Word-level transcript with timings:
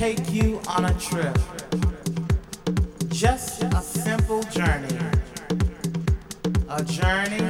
take 0.00 0.32
you 0.32 0.58
on 0.66 0.86
a 0.86 0.94
trip. 0.94 1.38
Just 3.08 3.62
a 3.64 3.82
simple 3.82 4.42
journey. 4.44 4.96
A 6.70 6.82
journey 6.82 7.49